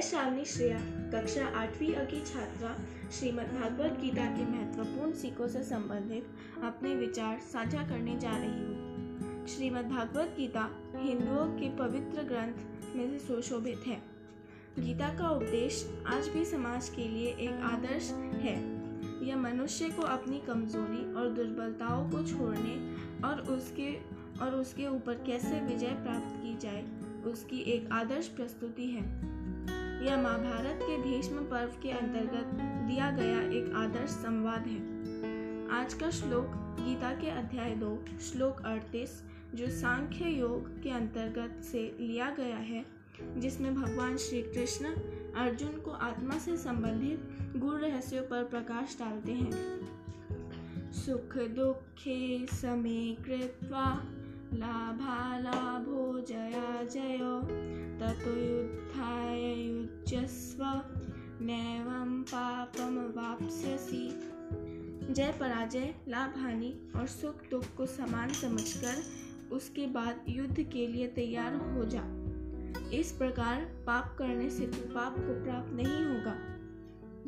श्रावणी 0.00 0.44
श्रेया, 0.44 0.78
कक्षा 1.14 1.46
आठवीं 1.46 1.94
की 1.94 2.20
छात्रा, 2.20 2.76
श्रीमद् 3.10 3.60
भागवत 3.60 4.00
गीता 4.00 4.24
के 4.24 4.44
महत्वपूर्ण 4.44 5.12
सीखों 5.12 5.48
से 5.48 5.62
संबंधित 5.62 6.26
अपने 6.62 6.94
विचार 6.94 7.38
साझा 7.40 7.82
करने 7.82 8.18
जा 8.18 8.36
रही 8.36 8.64
हूँ। 8.64 9.46
श्रीमद् 9.46 9.88
भागवत 9.88 10.34
गीता 10.36 10.70
हिंदुओं 10.96 11.46
के 11.46 11.76
पवित्र 11.76 12.22
ग्रंथ 12.22 12.96
में 12.96 13.18
से 13.18 13.26
सुशोभित 13.26 13.80
है। 13.86 14.02
गीता 14.78 15.08
का 15.08 15.30
उपदेश 15.30 15.90
आज 16.06 16.28
भी 16.28 16.44
समाज 16.44 16.88
के 16.88 17.08
लिए 17.08 17.28
एक 17.28 17.60
आदर्श 17.62 18.10
है। 18.12 18.82
यह 19.28 19.36
मनुष्य 19.36 19.88
को 19.88 20.02
अपनी 20.02 20.38
कमज़ोरी 20.38 21.14
और 21.14 21.28
दुर्बलताओं 21.28 22.10
को 22.10 22.22
छोड़ने 22.22 22.94
और 23.28 23.40
उसके 23.40 23.94
और 24.44 24.54
उसके 24.54 24.86
ऊपर 24.86 25.14
कैसे 25.14 25.60
विजय 25.60 25.86
प्राप्त 25.86 26.36
की 26.42 26.58
जाए, 26.58 26.84
उसकी 27.24 27.58
एक 27.58 27.88
आदर्श 27.92 28.28
प्रस्तुति 28.28 28.86
है। 28.86 29.41
यह 30.02 30.22
महाभारत 30.22 30.78
के 30.82 31.02
भीष्म 31.02 31.36
पर्व 31.36 31.80
के 31.82 31.90
अंतर्गत 31.90 32.50
दिया 32.88 33.10
गया 33.10 33.40
एक 33.40 33.72
आदर्श 33.76 34.10
संवाद 34.10 34.66
है। 34.66 34.78
आज 35.70 35.94
का 35.94 36.10
श्लोक 36.10 36.46
गीता 36.80 37.12
के 37.12 37.30
अध्याय 37.30 37.70
दो, 37.70 38.04
श्लोक 38.20 38.62
अड़तीस, 38.64 39.22
जो 39.54 39.66
सांख्य 39.66 40.24
योग 40.24 40.82
के 40.82 40.90
अंतर्गत 40.90 41.64
से 41.64 41.96
लिया 42.00 42.30
गया 42.30 42.56
है, 42.56 42.86
जिसमें 43.38 43.74
भगवान 43.74 44.16
श्री 44.16 44.42
कृष्ण 44.42 44.84
अर्जुन 45.36 45.80
को 45.80 45.90
आत्मा 45.90 46.38
से 46.38 46.56
संबंधित 46.56 47.38
गुण 47.56 47.76
रहस्यों 47.76 48.22
पर 48.22 48.44
प्रकाश 48.44 48.96
डालते 48.98 49.32
हैं। 49.32 49.52
सुख 50.92 51.38
दुखे 51.38 52.46
समय 52.46 53.16
कृत्वा 53.24 54.04
लाभा 54.54 55.38
लाभो 55.38 56.20
जया 56.20 56.82
जयो, 56.82 57.40
ततो 58.00 58.32
युज्यस्व 60.12 60.64
नैवं 61.44 62.22
पापम 62.22 63.12
वाप्स्यसि। 63.16 64.20
जय 65.12 65.36
पराजय, 65.40 65.94
लाभ, 66.08 66.36
हानि 66.36 66.92
और 66.96 67.06
सुख, 67.06 67.50
दुख 67.50 67.64
को 67.76 67.86
समान 67.86 68.28
समझकर 68.28 69.02
उसके 69.52 69.86
बाद 69.86 70.24
युद्ध 70.28 70.62
के 70.62 70.86
लिए 70.86 71.08
तैयार 71.08 71.54
हो 71.54 71.84
जा। 71.84 72.02
इस 72.90 73.12
प्रकार 73.12 73.64
पाप 73.64 74.16
करने 74.18 74.50
से 74.50 74.66
तू 74.66 74.94
पाप 74.94 75.16
को 75.18 75.44
प्राप्त 75.44 75.72
नहीं 75.72 76.04
होगा। 76.04 76.34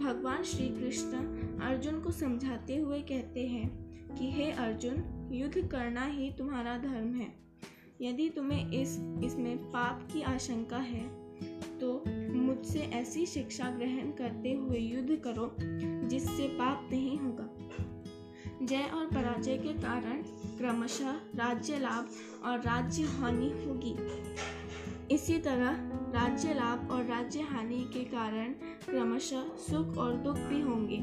भगवान 0.04 0.42
श्री 0.42 0.68
कृष्ण 0.68 1.16
अर्जुन 1.60 2.00
को 2.00 2.10
समझाते 2.10 2.76
हुए 2.76 3.00
कहते 3.00 3.46
हैं 3.46 3.68
कि, 4.14 4.32
हे 4.32 4.50
अर्जुन, 4.50 5.28
युद्ध 5.32 5.70
करना 5.70 6.04
ही 6.04 6.32
तुम्हारा 6.32 6.78
धर्म 6.78 7.14
है। 7.14 7.34
यदि 8.00 8.28
तुम्हें 8.28 8.70
इस, 8.70 8.88
इसमें 9.24 9.58
पाप 9.58 10.08
की 10.12 10.22
आशंका 10.22 10.76
है 10.76 11.23
तो 11.23 11.23
मुझसे 12.64 12.80
ऐसी 12.80 13.24
शिक्षा 13.26 13.64
ग्रहण 13.70 14.10
करते 14.10 14.52
हुए 14.52 14.78
युद्ध 14.78 15.16
करो, 15.16 15.50
जिससे 16.08 16.46
पाप 16.48 16.88
नहीं 16.92 17.18
होगा। 17.18 17.48
जय 18.62 18.82
और 18.94 19.06
पराजय 19.06 19.56
के 19.56 19.72
कारण 19.72 20.22
क्रमशः 20.58 21.10
राज्य 21.34 21.78
लाभ 21.78 22.08
और 22.44 22.58
राज्य 22.58 23.02
हानि 23.02 23.48
होगी। 23.66 23.94
इसी 25.14 25.38
तरह 25.38 25.76
राज्य 26.14 26.54
लाभ 26.54 26.90
और 26.90 27.04
राज्य 27.04 27.40
हानि 27.40 27.80
के 27.92 28.04
कारण 28.04 28.52
क्रमशः 28.86 29.44
सुख 29.58 29.98
और 29.98 30.16
दुख 30.16 30.38
भी 30.38 30.60
होंगे। 30.60 31.02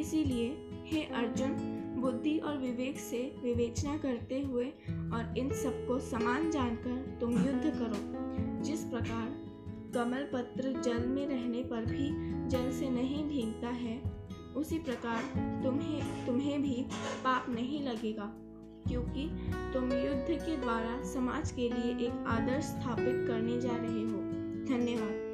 इसीलिए 0.00 0.48
हे 0.86 1.02
अर्जुन, 1.14 1.54
बुद्धि 2.00 2.38
और 2.38 2.56
विवेक 2.56 2.98
से 3.00 3.22
विवेचना 3.42 3.96
करते 3.98 4.40
हुए 4.40 4.66
और 4.88 5.34
इन 5.38 5.52
सबको 5.52 5.98
समान 5.98 6.50
जानकर 6.50 7.18
तुम 7.20 7.32
युद्ध 7.32 7.70
करो, 7.78 8.62
जिस 8.62 8.84
प्रकार 8.84 9.49
कमल 9.94 10.28
पत्र 10.32 10.72
जल 10.82 11.06
में 11.06 11.26
रहने 11.26 11.62
पर 11.62 11.84
भी 11.84 12.08
जल 12.48 12.70
से 12.70 12.90
नहीं 12.90 13.24
भीगता 13.24 13.68
है। 13.68 14.00
उसी 14.56 14.78
प्रकार 14.78 15.22
तुम्हें 15.64 16.26
तुम्हें 16.26 16.60
भी 16.62 16.84
पाप 17.24 17.46
नहीं 17.48 17.82
लगेगा, 17.82 18.30
क्योंकि 18.88 19.28
तुम 19.74 19.92
युद्ध 19.92 20.44
के 20.46 20.56
द्वारा 20.56 21.02
समाज 21.04 21.50
के 21.50 21.68
लिए 21.68 21.92
एक 22.06 22.24
आदर्श 22.28 22.64
स्थापित 22.64 23.24
करने 23.28 23.60
जा 23.60 23.76
रहे 23.76 24.02
हो। 24.02 24.22
धन्यवाद। 24.68 25.29